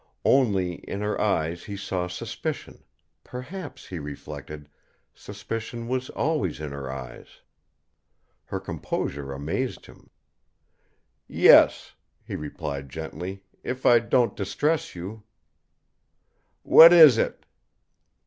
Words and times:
Only, 0.25 0.77
in 0.89 1.01
her 1.01 1.21
eyes 1.21 1.65
he 1.65 1.77
saw 1.77 2.07
suspicion 2.07 2.83
perhaps, 3.23 3.85
he 3.89 3.99
reflected, 3.99 4.67
suspicion 5.13 5.87
was 5.87 6.09
always 6.09 6.59
in 6.59 6.71
her 6.71 6.91
eyes. 6.91 7.41
Her 8.45 8.59
composure 8.59 9.31
amazed 9.31 9.85
him. 9.85 10.09
"Yes," 11.27 11.93
he 12.25 12.35
replied 12.35 12.89
gently; 12.89 13.43
"if 13.63 13.85
I 13.85 13.99
don't 13.99 14.35
distress 14.35 14.95
you" 14.95 15.21
"What 16.63 16.91
is 16.93 17.19
it?" 17.19 17.45